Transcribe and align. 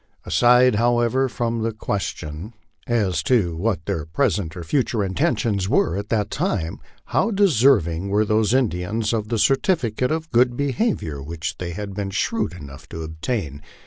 Aside, 0.25 0.77
however, 0.77 1.29
from 1.29 1.61
the 1.61 1.71
question 1.73 2.53
as 2.87 3.21
to 3.21 3.55
what 3.55 3.85
their 3.85 4.07
present 4.07 4.57
or 4.57 4.63
future 4.63 5.03
intentions 5.03 5.69
were 5.69 5.95
at 5.95 6.09
that 6.09 6.31
time, 6.31 6.79
how 7.13 7.29
deserving 7.29 8.09
were 8.09 8.25
those 8.25 8.51
Indians 8.51 9.13
of 9.13 9.27
the 9.27 9.37
certificate 9.37 10.09
of 10.09 10.31
good 10.31 10.57
behavior 10.57 11.21
which 11.21 11.59
they 11.59 11.73
had 11.73 11.93
been 11.93 12.09
shrewd 12.09 12.53
enough 12.53 12.89
to 12.89 13.03
obtain 13.03 13.61